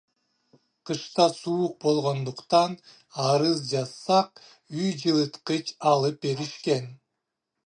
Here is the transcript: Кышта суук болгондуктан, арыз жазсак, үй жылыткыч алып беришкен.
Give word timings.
Кышта 0.87 1.27
суук 1.39 1.73
болгондуктан, 1.85 2.71
арыз 3.27 3.59
жазсак, 3.75 4.29
үй 4.79 4.89
жылыткыч 5.05 5.65
алып 5.93 6.17
беришкен. 6.27 6.85